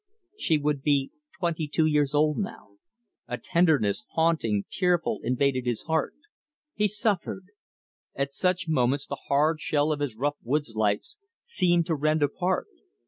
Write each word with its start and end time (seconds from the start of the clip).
She 0.35 0.57
would 0.57 0.81
be 0.81 1.11
twenty 1.37 1.67
two 1.67 1.85
years 1.85 2.15
old 2.15 2.39
now. 2.39 2.77
A 3.27 3.37
tenderness, 3.37 4.03
haunting, 4.13 4.65
tearful, 4.71 5.19
invaded 5.21 5.67
his 5.67 5.83
heart. 5.83 6.15
He 6.73 6.87
suffered. 6.87 7.45
At 8.15 8.33
such 8.33 8.67
moments 8.67 9.05
the 9.05 9.19
hard 9.27 9.59
shell 9.61 9.91
of 9.91 9.99
his 9.99 10.15
rough 10.15 10.37
woods 10.41 10.73
life 10.75 11.05
seemed 11.43 11.85
to 11.85 11.93
rend 11.93 12.23
apart. 12.23 12.65